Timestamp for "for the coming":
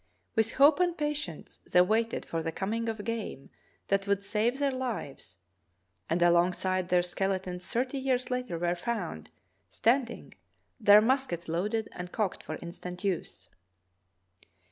2.25-2.89